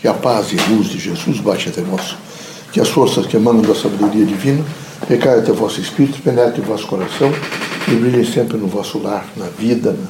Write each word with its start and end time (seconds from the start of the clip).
Que 0.00 0.08
a 0.08 0.14
paz 0.14 0.52
e 0.52 0.56
luz 0.72 0.88
de 0.88 0.98
Jesus 0.98 1.40
baixe 1.40 1.68
até 1.68 1.82
vós. 1.82 2.16
Que 2.72 2.80
as 2.80 2.88
forças 2.88 3.26
que 3.26 3.36
emanam 3.36 3.62
da 3.62 3.74
sabedoria 3.74 4.24
divina 4.24 4.64
recaiam 5.08 5.40
até 5.40 5.50
o 5.50 5.54
vosso 5.54 5.80
espírito, 5.80 6.22
penetrem 6.22 6.62
o 6.62 6.66
vosso 6.66 6.86
coração 6.86 7.30
e 7.88 7.94
brilhem 7.94 8.24
sempre 8.24 8.56
no 8.56 8.66
vosso 8.66 8.98
lar, 8.98 9.26
na 9.36 9.46
vida, 9.46 9.92
na, 9.92 10.06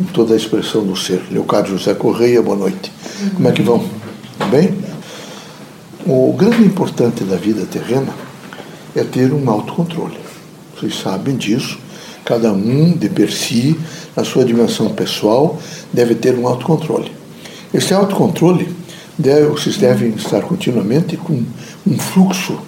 em 0.00 0.04
toda 0.12 0.34
a 0.34 0.36
expressão 0.36 0.84
do 0.84 0.96
ser. 0.96 1.22
Leocádio 1.30 1.76
José 1.78 1.94
Correia, 1.94 2.40
boa 2.42 2.56
noite. 2.56 2.90
Como 3.34 3.48
é 3.48 3.52
que 3.52 3.62
vão? 3.62 3.84
Bem? 4.50 4.74
O 6.06 6.32
grande 6.32 6.64
importante 6.64 7.22
da 7.24 7.36
vida 7.36 7.66
terrena 7.66 8.12
é 8.96 9.04
ter 9.04 9.32
um 9.32 9.48
autocontrole. 9.50 10.18
Vocês 10.74 10.98
sabem 10.98 11.36
disso. 11.36 11.78
Cada 12.24 12.52
um, 12.52 12.96
de 12.96 13.08
per 13.08 13.30
si, 13.30 13.78
na 14.16 14.24
sua 14.24 14.44
dimensão 14.44 14.88
pessoal, 14.90 15.58
deve 15.92 16.14
ter 16.14 16.34
um 16.36 16.46
autocontrole. 16.46 17.12
Esse 17.72 17.92
autocontrole, 17.92 18.74
deve, 19.18 19.46
vocês 19.46 19.76
devem 19.76 20.10
estar 20.10 20.42
continuamente 20.42 21.16
com 21.16 21.42
um 21.86 21.98
fluxo 21.98 22.58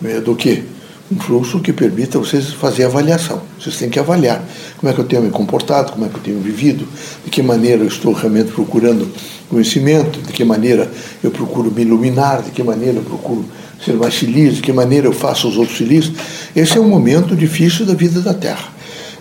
né, 0.00 0.20
do 0.20 0.34
que? 0.34 0.64
Um 1.10 1.18
fluxo 1.20 1.60
que 1.60 1.72
permita 1.72 2.18
vocês 2.18 2.48
fazer 2.54 2.84
avaliação. 2.84 3.42
Vocês 3.60 3.76
têm 3.76 3.90
que 3.90 3.98
avaliar 3.98 4.42
como 4.78 4.90
é 4.90 4.94
que 4.94 5.00
eu 5.00 5.04
tenho 5.04 5.22
me 5.22 5.30
comportado, 5.30 5.92
como 5.92 6.06
é 6.06 6.08
que 6.08 6.16
eu 6.16 6.22
tenho 6.22 6.40
vivido, 6.40 6.86
de 7.24 7.30
que 7.30 7.42
maneira 7.42 7.82
eu 7.82 7.88
estou 7.88 8.12
realmente 8.12 8.50
procurando 8.52 9.08
conhecimento, 9.48 10.20
de 10.20 10.32
que 10.32 10.44
maneira 10.44 10.90
eu 11.22 11.30
procuro 11.30 11.70
me 11.70 11.82
iluminar, 11.82 12.42
de 12.42 12.50
que 12.50 12.62
maneira 12.62 12.98
eu 12.98 13.02
procuro 13.02 13.44
ser 13.84 13.94
mais 13.94 14.14
feliz, 14.14 14.56
de 14.56 14.62
que 14.62 14.72
maneira 14.72 15.06
eu 15.06 15.12
faço 15.12 15.48
os 15.48 15.56
outros 15.56 15.76
felizes. 15.76 16.12
Esse 16.56 16.78
é 16.78 16.80
um 16.80 16.88
momento 16.88 17.36
difícil 17.36 17.84
da 17.84 17.94
vida 17.94 18.20
da 18.20 18.32
Terra. 18.32 18.72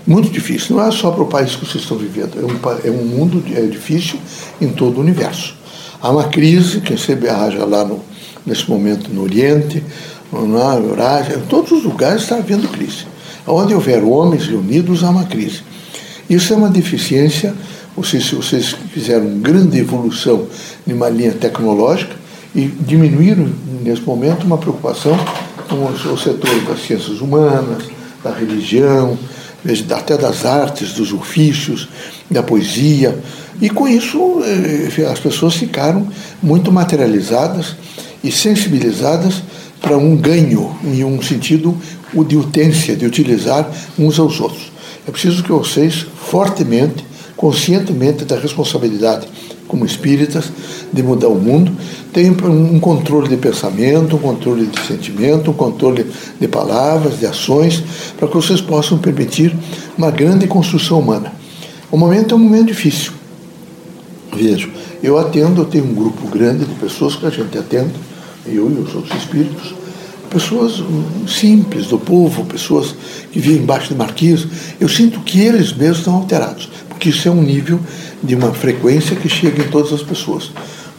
Muito 0.06 0.30
difícil. 0.30 0.76
Não 0.76 0.88
é 0.88 0.92
só 0.92 1.12
para 1.12 1.24
o 1.24 1.28
país 1.28 1.56
que 1.56 1.66
vocês 1.66 1.84
estão 1.84 1.98
vivendo. 1.98 2.40
É 2.40 2.44
um, 2.44 2.88
é 2.88 2.92
um 2.92 3.06
mundo 3.06 3.44
é 3.56 3.62
difícil 3.62 4.20
em 4.60 4.70
todo 4.70 4.98
o 4.98 5.02
universo. 5.02 5.56
Há 6.02 6.10
uma 6.10 6.24
crise, 6.24 6.82
quem 6.82 6.98
sabe 6.98 7.30
haja 7.30 7.64
lá 7.64 7.86
no, 7.86 8.00
nesse 8.44 8.68
momento 8.68 9.14
no 9.14 9.22
Oriente, 9.22 9.84
na 10.32 10.76
Eurásia, 10.76 11.36
em 11.36 11.42
todos 11.42 11.72
os 11.72 11.84
lugares 11.84 12.24
está 12.24 12.38
havendo 12.38 12.68
crise. 12.70 13.06
Onde 13.46 13.76
houver 13.76 14.04
homens 14.04 14.48
reunidos, 14.48 15.04
há 15.04 15.10
uma 15.10 15.26
crise. 15.26 15.62
Isso 16.28 16.54
é 16.54 16.56
uma 16.56 16.70
deficiência, 16.70 17.54
vocês, 17.96 18.32
vocês 18.32 18.76
fizeram 18.92 19.40
grande 19.40 19.78
evolução 19.78 20.48
em 20.88 20.94
uma 20.94 21.10
linha 21.10 21.34
tecnológica 21.34 22.16
e 22.56 22.66
diminuíram, 22.66 23.48
nesse 23.84 24.02
momento, 24.02 24.44
uma 24.44 24.58
preocupação 24.58 25.16
com 25.70 25.76
o, 25.76 26.14
o 26.14 26.18
setor 26.18 26.62
das 26.62 26.82
ciências 26.86 27.22
humanas, 27.22 27.84
da 28.24 28.32
religião, 28.34 29.18
até 29.92 30.18
das 30.18 30.46
artes, 30.46 30.94
dos 30.94 31.14
ofícios, 31.14 31.88
da 32.30 32.42
poesia. 32.42 33.18
E 33.62 33.70
com 33.70 33.88
isso 33.88 34.42
eh, 34.44 35.06
as 35.06 35.20
pessoas 35.20 35.54
ficaram 35.54 36.08
muito 36.42 36.72
materializadas 36.72 37.76
e 38.24 38.32
sensibilizadas 38.32 39.44
para 39.80 39.98
um 39.98 40.16
ganho, 40.16 40.76
em 40.84 41.04
um 41.04 41.22
sentido 41.22 41.78
de 42.28 42.36
utência, 42.36 42.96
de 42.96 43.06
utilizar 43.06 43.70
uns 43.98 44.20
aos 44.20 44.40
outros. 44.40 44.72
É 45.08 45.12
preciso 45.12 45.44
que 45.44 45.52
vocês, 45.52 46.06
fortemente, 46.16 47.06
conscientemente 47.36 48.26
da 48.26 48.38
responsabilidade 48.38 49.28
como 49.68 49.86
espíritas 49.86 50.52
de 50.92 51.02
mudar 51.02 51.30
o 51.30 51.36
mundo, 51.36 51.72
tenham 52.12 52.36
um 52.50 52.80
controle 52.80 53.30
de 53.30 53.38
pensamento, 53.38 54.18
um 54.18 54.20
controle 54.20 54.66
de 54.66 54.80
sentimento, 54.86 55.50
um 55.50 55.54
controle 55.54 56.06
de 56.40 56.48
palavras, 56.48 57.20
de 57.20 57.26
ações, 57.26 57.82
para 58.18 58.28
que 58.28 58.36
vocês 58.36 58.60
possam 58.60 58.98
permitir 58.98 59.56
uma 59.98 60.12
grande 60.12 60.46
construção 60.46 61.00
humana. 61.00 61.32
O 61.90 61.98
momento 61.98 62.36
é 62.36 62.38
um 62.38 62.40
momento 62.40 62.68
difícil. 62.68 63.21
Vejo, 64.42 64.72
eu 65.04 65.20
atendo, 65.20 65.62
eu 65.62 65.66
tenho 65.66 65.86
um 65.86 65.94
grupo 65.94 66.28
grande 66.28 66.66
de 66.66 66.74
pessoas 66.74 67.16
que 67.16 67.28
a 67.28 67.30
gente 67.30 67.56
atende, 67.56 67.94
eu 68.48 68.72
e 68.72 68.74
os 68.74 68.96
outros 68.96 69.16
espíritos, 69.16 69.76
pessoas 70.32 70.82
simples 71.28 71.86
do 71.86 72.00
povo, 72.00 72.44
pessoas 72.46 72.96
que 73.32 73.40
vivem 73.40 73.62
embaixo 73.62 73.90
de 73.90 73.96
marquise, 73.96 74.48
eu 74.80 74.90
sinto 74.90 75.20
que 75.20 75.40
eles 75.40 75.72
mesmos 75.74 76.00
estão 76.00 76.16
alterados, 76.16 76.72
porque 76.90 77.10
isso 77.10 77.28
é 77.28 77.32
um 77.32 77.44
nível 77.44 77.80
de 78.24 78.34
uma 78.34 78.52
frequência 78.52 79.16
que 79.16 79.30
chega 79.30 79.62
em 79.62 79.68
todas 79.68 79.94
as 79.94 80.02
pessoas. 80.02 80.50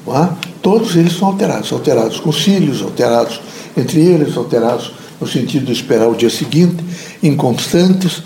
É? 0.07 0.29
Todos 0.63 0.95
eles 0.95 1.13
são 1.13 1.27
alterados, 1.27 1.73
alterados 1.73 2.21
com 2.21 2.31
cílios, 2.31 2.81
alterados 2.81 3.41
entre 3.77 4.01
eles, 4.01 4.37
alterados 4.37 4.93
no 5.21 5.27
sentido 5.27 5.67
de 5.67 5.73
esperar 5.73 6.09
o 6.09 6.15
dia 6.15 6.31
seguinte, 6.31 6.77
inconstantes. 7.21 8.23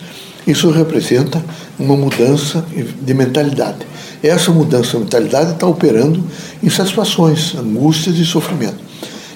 Isso 0.46 0.70
representa 0.70 1.44
uma 1.78 1.96
mudança 1.96 2.64
de 3.02 3.14
mentalidade. 3.14 3.78
Essa 4.22 4.50
mudança 4.50 4.92
de 4.92 5.04
mentalidade 5.04 5.52
está 5.52 5.66
operando 5.66 6.24
insatisfações, 6.62 7.54
angústias 7.54 8.16
e 8.16 8.24
sofrimento. 8.24 8.78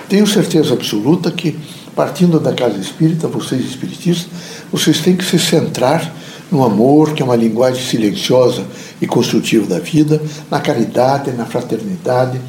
Tenho 0.09 0.27
certeza 0.27 0.75
absoluta 0.75 1.31
que, 1.31 1.59
partindo 1.95 2.39
da 2.39 2.53
casa 2.53 2.79
espírita, 2.79 3.29
vocês 3.29 3.65
espiritistas, 3.65 4.29
vocês 4.73 5.01
têm 5.01 5.17
que 5.17 5.25
se 5.25 5.39
centrar 5.39 6.13
no 6.51 6.65
amor, 6.65 7.13
que 7.13 7.23
é 7.23 7.25
uma 7.25 7.37
linguagem 7.37 7.85
silenciosa 7.85 8.65
e 9.01 9.07
construtiva 9.07 9.67
da 9.67 9.79
vida, 9.79 10.21
na 10.51 10.61
caridade, 10.61 11.31
na 11.33 11.47
fraternidade, 11.47 12.41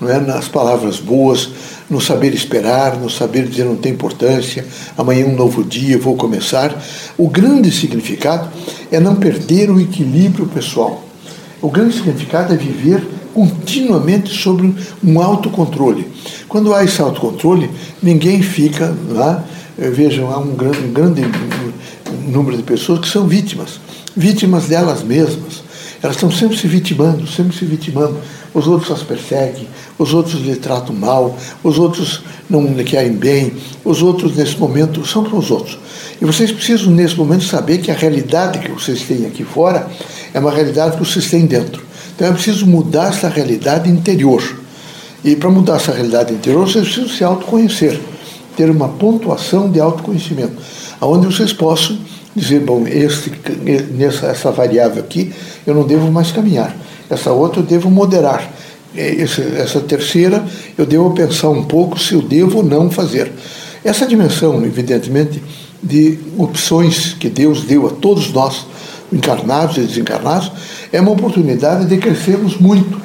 não 0.00 0.08
é 0.08 0.18
nas 0.18 0.48
palavras 0.48 0.98
boas, 0.98 1.50
no 1.90 2.00
saber 2.00 2.32
esperar, 2.32 2.96
no 2.96 3.10
saber 3.10 3.46
dizer 3.46 3.64
não 3.64 3.76
tem 3.76 3.92
importância, 3.92 4.64
amanhã 4.96 5.24
é 5.24 5.28
um 5.28 5.34
novo 5.34 5.64
dia, 5.64 5.98
vou 5.98 6.16
começar. 6.16 6.80
O 7.18 7.28
grande 7.28 7.72
significado 7.72 8.48
é 8.92 9.00
não 9.00 9.16
perder 9.16 9.70
o 9.70 9.80
equilíbrio 9.80 10.46
pessoal. 10.46 11.04
O 11.60 11.68
grande 11.68 11.94
significado 11.94 12.54
é 12.54 12.56
viver 12.56 13.04
continuamente 13.34 14.32
sobre 14.32 14.74
um 15.02 15.20
autocontrole. 15.20 16.06
Quando 16.48 16.72
há 16.72 16.84
esse 16.84 17.00
autocontrole, 17.02 17.70
ninguém 18.02 18.40
fica 18.40 18.94
lá. 19.08 19.44
Vejam, 19.76 20.30
há 20.30 20.38
um 20.38 20.54
grande, 20.54 20.78
um 20.78 20.92
grande 20.92 21.22
número 22.28 22.56
de 22.56 22.62
pessoas 22.62 23.00
que 23.00 23.08
são 23.08 23.26
vítimas, 23.26 23.80
vítimas 24.16 24.66
delas 24.66 25.02
mesmas. 25.02 25.62
Elas 26.02 26.16
estão 26.16 26.30
sempre 26.30 26.56
se 26.56 26.66
vitimando, 26.66 27.26
sempre 27.26 27.56
se 27.56 27.64
vitimando. 27.64 28.16
Os 28.52 28.66
outros 28.66 28.90
as 28.90 29.02
perseguem, 29.02 29.68
os 29.98 30.12
outros 30.12 30.40
lhe 30.40 30.56
tratam 30.56 30.94
mal, 30.94 31.36
os 31.62 31.78
outros 31.78 32.22
não 32.48 32.64
lhe 32.66 32.82
querem 32.82 33.12
bem, 33.12 33.52
os 33.84 34.02
outros 34.02 34.36
nesse 34.36 34.56
momento 34.58 35.06
são 35.06 35.22
para 35.22 35.36
os 35.36 35.50
outros. 35.50 35.78
E 36.20 36.24
vocês 36.24 36.50
precisam 36.50 36.90
nesse 36.90 37.16
momento 37.16 37.44
saber 37.44 37.78
que 37.78 37.90
a 37.90 37.94
realidade 37.94 38.58
que 38.58 38.70
vocês 38.70 39.02
têm 39.02 39.26
aqui 39.26 39.44
fora 39.44 39.88
é 40.34 40.38
uma 40.38 40.50
realidade 40.50 40.96
que 40.96 41.04
vocês 41.04 41.30
têm 41.30 41.46
dentro. 41.46 41.82
Então 42.14 42.28
é 42.28 42.32
preciso 42.32 42.66
mudar 42.66 43.08
essa 43.08 43.28
realidade 43.28 43.88
interior. 43.88 44.42
E 45.24 45.36
para 45.36 45.48
mudar 45.50 45.76
essa 45.76 45.92
realidade 45.92 46.32
interior, 46.32 46.66
vocês 46.66 46.84
precisam 46.84 47.08
se 47.08 47.22
autoconhecer, 47.22 48.00
ter 48.56 48.68
uma 48.70 48.88
pontuação 48.88 49.70
de 49.70 49.78
autoconhecimento, 49.78 50.56
onde 51.00 51.26
vocês 51.26 51.52
possam 51.52 51.98
dizer, 52.34 52.60
bom, 52.60 52.86
este, 52.86 53.32
nessa, 53.92 54.26
essa 54.26 54.50
variável 54.50 55.02
aqui 55.02 55.32
eu 55.66 55.74
não 55.74 55.86
devo 55.86 56.10
mais 56.10 56.32
caminhar, 56.32 56.74
essa 57.10 57.32
outra 57.32 57.60
eu 57.60 57.66
devo 57.66 57.90
moderar, 57.90 58.48
essa, 58.96 59.42
essa 59.42 59.80
terceira 59.80 60.44
eu 60.78 60.86
devo 60.86 61.10
pensar 61.12 61.50
um 61.50 61.64
pouco 61.64 61.98
se 61.98 62.14
eu 62.14 62.22
devo 62.22 62.58
ou 62.58 62.64
não 62.64 62.90
fazer. 62.90 63.30
Essa 63.84 64.06
dimensão, 64.06 64.64
evidentemente, 64.64 65.42
de 65.82 66.18
opções 66.36 67.14
que 67.14 67.28
Deus 67.28 67.64
deu 67.64 67.86
a 67.86 67.90
todos 67.90 68.32
nós, 68.32 68.66
encarnados 69.12 69.78
e 69.78 69.80
desencarnados, 69.80 70.52
é 70.92 71.00
uma 71.00 71.10
oportunidade 71.10 71.86
de 71.86 71.96
crescermos 71.96 72.58
muito. 72.58 73.00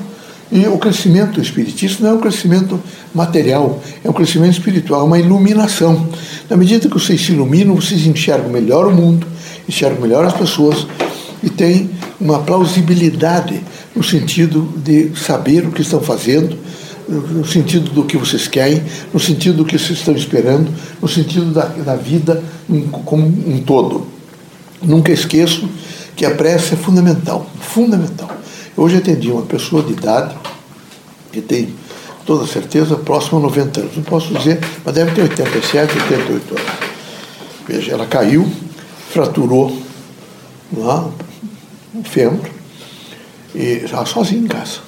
E 0.52 0.68
o 0.68 0.78
crescimento 0.78 1.42
espiritual 1.42 2.02
não 2.02 2.10
é 2.10 2.14
um 2.14 2.20
crescimento 2.20 2.80
material, 3.14 3.82
é 4.04 4.10
um 4.10 4.14
crescimento 4.14 4.54
espiritual, 4.54 5.02
é 5.02 5.04
uma 5.06 5.20
iluminação. 5.20 6.08
Na 6.50 6.56
medida 6.56 6.88
que 6.88 6.94
vocês 6.94 7.26
se 7.26 7.32
iluminam, 7.32 7.76
vocês 7.76 8.06
enxergam 8.06 8.50
melhor 8.50 8.88
o 8.88 8.92
mundo, 8.94 9.26
enxergam 9.68 10.02
melhor 10.02 10.24
as 10.26 10.34
pessoas 10.34 10.86
e 11.42 11.50
têm 11.50 11.90
uma 12.20 12.40
plausibilidade 12.40 13.62
no 13.96 14.04
sentido 14.04 14.74
de 14.78 15.12
saber 15.16 15.66
o 15.66 15.72
que 15.72 15.82
estão 15.82 16.02
fazendo, 16.02 16.58
no 17.08 17.46
sentido 17.46 17.92
do 17.92 18.04
que 18.04 18.18
vocês 18.18 18.48
querem, 18.48 18.84
no 19.14 19.20
sentido 19.20 19.58
do 19.58 19.66
que 19.66 19.78
vocês 19.78 20.00
estão 20.00 20.16
esperando, 20.16 20.72
no 21.02 21.08
sentido 21.08 21.52
da, 21.52 21.66
da 21.66 21.96
vida 21.96 22.44
como 23.06 23.26
um 23.26 23.62
todo. 23.62 24.08
Nunca 24.82 25.12
esqueço 25.12 25.70
que 26.16 26.26
a 26.26 26.32
prece 26.32 26.74
é 26.74 26.78
fundamental, 26.78 27.50
fundamental. 27.60 28.30
Hoje 28.76 28.98
atendi 28.98 29.32
uma 29.32 29.44
pessoa 29.44 29.84
de 29.84 29.94
idade 29.94 30.36
que 31.32 31.42
tem 31.42 31.74
toda 32.26 32.48
certeza 32.48 32.96
próximo 32.96 33.38
a 33.38 33.42
90 33.42 33.80
anos. 33.82 33.96
Não 33.96 34.04
posso 34.04 34.34
dizer, 34.34 34.60
mas 34.84 34.94
deve 34.94 35.12
ter 35.12 35.22
87, 35.22 35.94
88 35.98 36.58
anos. 36.58 36.72
Veja, 37.68 37.92
ela 37.94 38.06
caiu, 38.06 38.50
fraturou 39.10 39.78
lá, 40.76 41.10
um 41.94 42.04
fêmur, 42.04 42.55
e 43.56 43.88
já 43.88 44.06
sozinha 44.06 44.42
em 44.42 44.48
casa. 44.48 44.80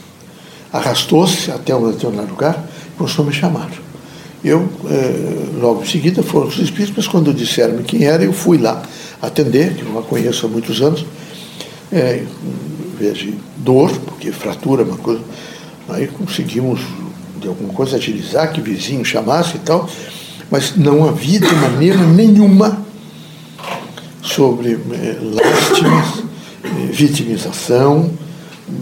Arrastou-se 0.72 1.50
até 1.52 1.75
um 1.75 1.92
determinado 1.92 2.30
lugar 2.30 2.68
e 2.88 2.98
começou 2.98 3.24
a 3.24 3.28
me 3.28 3.34
chamar. 3.34 3.69
Eu, 4.44 4.69
eh, 4.90 5.60
logo 5.60 5.81
em 5.81 5.86
seguida, 5.86 6.22
foram 6.22 6.48
os 6.48 6.60
espíritos, 6.60 6.94
mas 6.96 7.08
quando 7.08 7.34
disseram-me 7.34 7.84
quem 7.84 8.06
era, 8.06 8.24
eu 8.24 8.34
fui 8.34 8.58
lá 8.58 8.84
atender, 9.22 9.74
que 9.74 9.81
eu 9.81 9.98
a 9.98 10.04
conheço 10.04 10.46
há 10.46 10.50
muitos 10.50 10.81
anos, 10.81 11.06
é, 11.92 12.24
em 12.24 12.98
vez 12.98 13.18
de 13.18 13.34
dor, 13.58 13.92
porque 14.06 14.31
fratura 14.31 14.84
é 14.84 14.86
uma 14.86 14.98
coisa, 14.98 15.22
aí 15.90 16.08
conseguimos 16.08 16.81
de 17.40 17.48
alguma 17.48 17.74
coisa, 17.74 17.98
agilizar, 17.98 18.52
que 18.52 18.62
vizinho 18.62 19.04
chamasse 19.06 19.56
e 19.56 19.60
tal, 19.60 19.90
mas 20.50 20.75
não 20.75 21.08
havia 21.08 21.40
de 21.40 21.56
maneira 21.56 21.98
nenhuma 21.98 22.86
sobre 24.22 24.74
eh, 24.74 25.18
lástimas, 25.22 26.24
eh, 26.64 26.69
vitimização, 26.92 28.12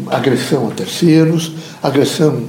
agressão 0.08 0.68
a 0.68 0.72
terceiros, 0.72 1.52
agressão 1.82 2.44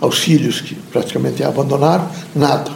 aos 0.00 0.18
filhos 0.18 0.60
que 0.60 0.74
praticamente 0.74 1.42
abandonaram, 1.42 2.08
nada. 2.34 2.70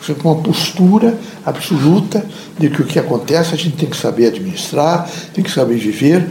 Você 0.00 0.14
com 0.14 0.32
uma 0.32 0.42
postura 0.42 1.18
absoluta 1.44 2.24
de 2.58 2.70
que 2.70 2.80
o 2.80 2.86
que 2.86 2.98
acontece 2.98 3.54
a 3.54 3.56
gente 3.56 3.76
tem 3.76 3.88
que 3.88 3.96
saber 3.96 4.28
administrar, 4.28 5.08
tem 5.34 5.44
que 5.44 5.50
saber 5.50 5.76
viver. 5.76 6.26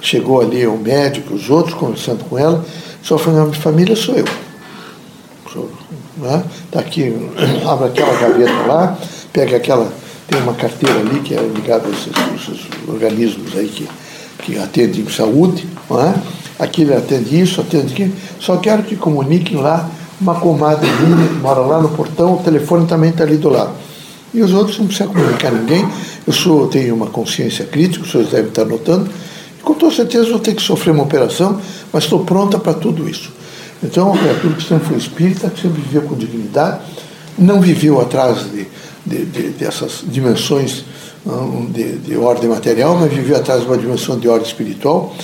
Chegou 0.00 0.40
ali 0.40 0.66
o 0.66 0.76
médico, 0.76 1.34
os 1.34 1.48
outros, 1.48 1.74
conversando 1.74 2.24
com 2.24 2.36
ela, 2.36 2.64
só 3.02 3.16
falou, 3.16 3.44
minha 3.44 3.60
família 3.60 3.94
sou 3.94 4.16
eu. 4.16 4.24
Né? 6.16 6.44
aqui, 6.76 7.14
abre 7.68 7.88
aquela 7.88 8.18
gaveta 8.18 8.66
lá, 8.66 8.98
pega 9.32 9.56
aquela, 9.56 9.92
tem 10.26 10.40
uma 10.40 10.54
carteira 10.54 10.98
ali 10.98 11.20
que 11.20 11.34
é 11.34 11.40
ligada 11.40 11.86
a 11.86 11.90
esses, 11.90 12.12
esses 12.34 12.66
organismos 12.88 13.56
aí 13.56 13.68
que, 13.68 13.88
que 14.40 14.58
atendem 14.58 15.08
saúde, 15.08 15.66
não 15.88 16.00
é? 16.00 16.14
Aqui 16.58 16.82
ele 16.82 16.94
atende 16.94 17.40
isso, 17.40 17.60
atende 17.60 17.92
aquilo, 17.92 18.12
só 18.40 18.56
quero 18.56 18.82
que 18.82 18.96
comuniquem 18.96 19.56
lá 19.56 19.88
uma 20.20 20.36
comadre 20.36 20.88
minha 20.88 21.26
que 21.28 21.34
mora 21.34 21.60
lá 21.60 21.80
no 21.80 21.88
portão, 21.90 22.34
o 22.34 22.38
telefone 22.38 22.86
também 22.86 23.10
está 23.10 23.24
ali 23.24 23.36
do 23.36 23.48
lado. 23.48 23.72
E 24.32 24.40
os 24.40 24.52
outros 24.52 24.78
não 24.78 24.86
precisam 24.86 25.12
comunicar 25.12 25.50
ninguém. 25.50 25.86
Eu 26.26 26.32
sou, 26.32 26.68
tenho 26.68 26.94
uma 26.94 27.08
consciência 27.08 27.66
crítica, 27.66 28.04
os 28.04 28.10
senhores 28.10 28.30
devem 28.30 28.48
estar 28.48 28.64
notando. 28.64 29.10
Com 29.62 29.74
toda 29.74 29.94
certeza 29.94 30.30
vou 30.30 30.38
ter 30.38 30.54
que 30.54 30.62
sofrer 30.62 30.92
uma 30.92 31.02
operação, 31.02 31.60
mas 31.92 32.04
estou 32.04 32.24
pronta 32.24 32.58
para 32.58 32.72
tudo 32.72 33.08
isso. 33.08 33.30
Então, 33.82 34.10
uma 34.10 34.18
criatura 34.18 34.54
que 34.54 34.62
sempre 34.62 34.88
foi 34.88 34.96
espírita, 34.96 35.50
que 35.50 35.60
sempre 35.60 35.82
viveu 35.82 36.02
com 36.02 36.14
dignidade, 36.14 36.80
não 37.36 37.60
viveu 37.60 38.00
atrás 38.00 38.44
de, 38.50 38.66
de, 39.04 39.24
de 39.26 39.48
dessas 39.50 40.02
dimensões 40.06 40.84
de, 41.70 41.98
de 41.98 42.16
ordem 42.16 42.48
material, 42.48 42.96
mas 42.98 43.12
viveu 43.12 43.36
atrás 43.36 43.62
de 43.62 43.66
uma 43.66 43.76
dimensão 43.76 44.18
de 44.18 44.28
ordem 44.28 44.46
espiritual 44.46 45.14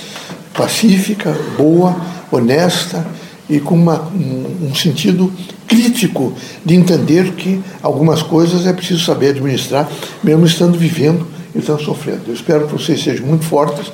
pacífica, 0.59 1.33
boa, 1.57 1.95
honesta 2.29 3.07
e 3.49 3.61
com 3.61 3.75
uma, 3.75 4.01
um, 4.11 4.75
sentido 4.75 5.31
crítico 5.65 6.33
de 6.65 6.75
entender 6.75 7.31
que 7.31 7.61
algumas 7.81 8.21
coisas 8.21 8.67
é 8.67 8.73
preciso 8.73 9.05
saber 9.05 9.29
administrar, 9.29 9.89
mesmo 10.21 10.45
estando 10.45 10.77
vivendo 10.77 11.25
e 11.55 11.59
estando 11.59 11.81
sofrendo. 11.81 12.23
Eu 12.27 12.33
espero 12.33 12.67
que 12.67 12.73
vocês 12.73 13.01
sejam 13.01 13.25
muito 13.25 13.45
fortes 13.45 13.89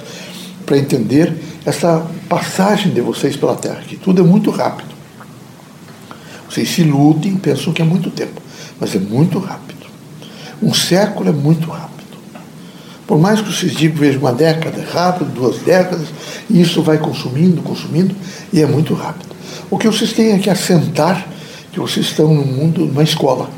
para 0.65 0.75
entender 0.75 1.35
essa 1.63 2.03
passagem 2.27 2.91
de 2.91 2.99
vocês 2.99 3.35
pela 3.35 3.55
Terra, 3.55 3.83
que 3.87 3.95
tudo 3.95 4.23
é 4.23 4.25
muito 4.25 4.49
rápido. 4.49 4.89
Vocês 6.49 6.67
se 6.67 6.81
iludem, 6.81 7.35
pensam 7.35 7.71
que 7.71 7.81
é 7.83 7.85
muito 7.85 8.09
tempo, 8.09 8.41
mas 8.79 8.95
é 8.95 8.99
muito 8.99 9.37
rápido. 9.37 9.85
Um 10.63 10.73
século 10.73 11.29
é 11.29 11.33
muito 11.33 11.69
rápido. 11.69 11.94
Por 13.07 13.19
mais 13.19 13.41
que 13.41 13.53
vocês 13.53 13.73
digam, 13.73 13.97
veja 13.97 14.17
uma 14.17 14.33
década 14.33 14.83
rápido, 14.91 15.31
duas 15.31 15.59
décadas, 15.59 16.07
e 16.49 16.61
isso 16.61 16.81
vai 16.81 16.97
consumindo, 16.97 17.61
consumindo, 17.61 18.15
e 18.51 18.61
é 18.61 18.65
muito 18.65 18.93
rápido. 18.93 19.35
O 19.69 19.77
que 19.77 19.87
vocês 19.87 20.13
têm 20.13 20.31
é 20.31 20.39
que 20.39 20.49
assentar 20.49 21.27
que 21.71 21.79
vocês 21.79 22.07
estão 22.07 22.33
no 22.33 22.45
mundo, 22.45 22.85
numa 22.85 23.03
escola. 23.03 23.49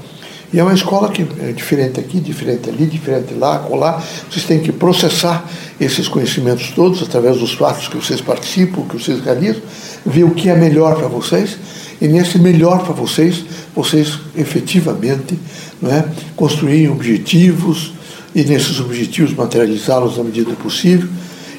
E 0.52 0.60
é 0.60 0.64
uma 0.64 0.74
escola 0.74 1.10
que 1.10 1.26
é 1.42 1.52
diferente 1.52 2.00
aqui, 2.00 2.20
diferente 2.20 2.70
ali, 2.70 2.86
diferente 2.86 3.34
lá, 3.34 3.60
colar. 3.60 4.02
Vocês 4.30 4.46
têm 4.46 4.60
que 4.60 4.72
processar 4.72 5.46
esses 5.80 6.08
conhecimentos 6.08 6.72
todos 6.72 7.04
através 7.04 7.38
dos 7.38 7.54
fatos 7.54 7.88
que 7.88 7.98
vocês 7.98 8.22
participam, 8.22 8.84
que 8.84 8.98
vocês 8.98 9.22
realizam, 9.22 9.62
ver 10.06 10.24
o 10.24 10.32
que 10.32 10.50
é 10.50 10.56
melhor 10.56 10.96
para 10.96 11.08
vocês. 11.08 11.58
E 12.00 12.08
nesse 12.08 12.40
melhor 12.40 12.84
para 12.84 12.94
vocês, 12.94 13.44
vocês 13.76 14.20
efetivamente 14.38 15.38
não 15.82 15.92
é, 15.92 16.06
construírem 16.36 16.90
objetivos, 16.90 17.94
e 18.38 18.44
nesses 18.44 18.80
objetivos 18.80 19.34
materializá-los 19.34 20.16
na 20.16 20.24
medida 20.24 20.54
possível 20.54 21.10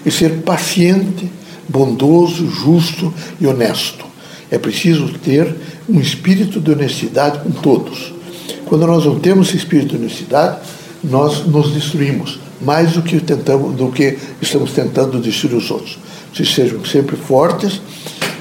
e 0.06 0.12
ser 0.12 0.42
paciente, 0.42 1.28
bondoso, 1.68 2.48
justo 2.48 3.12
e 3.40 3.48
honesto. 3.48 4.04
É 4.48 4.56
preciso 4.58 5.08
ter 5.18 5.56
um 5.88 5.98
espírito 5.98 6.60
de 6.60 6.70
honestidade 6.70 7.40
com 7.40 7.50
todos. 7.50 8.14
Quando 8.64 8.86
nós 8.86 9.04
não 9.04 9.18
temos 9.18 9.48
esse 9.48 9.56
espírito 9.56 9.96
de 9.96 9.96
honestidade, 9.96 10.60
nós 11.02 11.44
nos 11.44 11.72
destruímos 11.72 12.38
mais 12.60 12.92
do 12.92 13.02
que 13.02 13.18
tentamos, 13.18 13.74
do 13.74 13.90
que 13.90 14.16
estamos 14.40 14.70
tentando 14.70 15.18
destruir 15.18 15.56
os 15.56 15.68
outros. 15.72 15.98
Vocês 16.32 16.54
sejam 16.54 16.84
sempre 16.84 17.16
fortes 17.16 17.82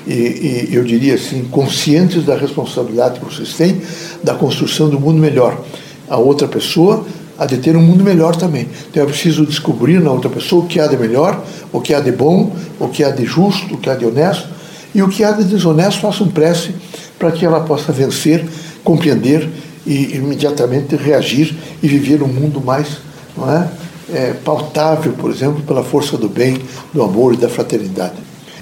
e, 0.06 0.68
e 0.70 0.76
eu 0.76 0.84
diria 0.84 1.16
assim 1.16 1.44
conscientes 1.46 2.24
da 2.24 2.38
responsabilidade 2.38 3.20
que 3.20 3.26
vocês 3.26 3.56
têm 3.56 3.82
da 4.24 4.36
construção 4.36 4.90
do 4.90 5.00
mundo 5.00 5.18
melhor. 5.18 5.60
A 6.08 6.18
outra 6.18 6.48
pessoa 6.48 7.04
a 7.38 7.46
de 7.46 7.58
ter 7.58 7.76
um 7.78 7.82
mundo 7.82 8.04
melhor 8.04 8.36
também. 8.36 8.68
Então 8.90 9.04
é 9.04 9.06
preciso 9.06 9.46
descobrir 9.46 10.00
na 10.00 10.12
outra 10.12 10.30
pessoa 10.30 10.64
o 10.64 10.68
que 10.68 10.80
há 10.80 10.88
de 10.88 10.98
melhor, 10.98 11.44
o 11.72 11.80
que 11.80 11.94
há 11.94 12.00
de 12.00 12.12
bom, 12.12 12.56
o 12.80 12.88
que 12.88 13.04
há 13.04 13.12
de 13.12 13.26
justo, 13.26 13.76
o 13.76 13.78
que 13.78 13.90
há 13.90 13.96
de 13.96 14.06
honesto, 14.06 14.48
e 14.96 15.02
o 15.04 15.08
que 15.08 15.24
há 15.24 15.32
de 15.32 15.44
desonesto, 15.44 16.02
faça 16.02 16.24
um 16.24 16.30
prece 16.30 16.74
para 17.20 17.32
que 17.32 17.46
ela 17.46 17.60
possa 17.62 17.92
vencer, 17.92 18.46
compreender 18.84 19.48
e 19.86 20.16
imediatamente 20.16 20.96
reagir 20.96 21.56
e 21.82 21.88
viver 21.88 22.24
um 22.24 22.28
mundo 22.28 22.60
mais 22.60 22.98
não 23.38 23.52
é, 23.52 23.68
é, 24.12 24.34
pautável, 24.34 25.14
por 25.14 25.30
exemplo, 25.30 25.62
pela 25.62 25.84
força 25.84 26.18
do 26.18 26.28
bem, 26.28 26.60
do 26.94 27.04
amor 27.04 27.36
e 27.36 27.38
da 27.38 27.48
fraternidade. 27.48 28.16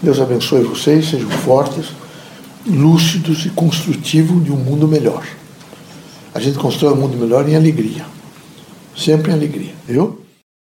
Deus 0.04 0.20
abençoe 0.20 0.64
vocês, 0.64 1.10
sejam 1.10 1.30
fortes, 1.30 1.86
lúcidos 2.68 3.46
e 3.46 3.50
construtivos 3.50 4.44
de 4.44 4.52
um 4.52 4.58
mundo 4.58 4.88
melhor. 4.88 5.24
A 6.34 6.40
gente 6.40 6.58
constrói 6.58 6.94
um 6.94 6.98
mundo 6.98 7.16
melhor 7.18 7.48
em 7.48 7.56
alegria 7.56 8.15
sempre 8.96 9.32
em 9.32 9.36
alegria, 9.36 9.74
viu? 9.88 10.25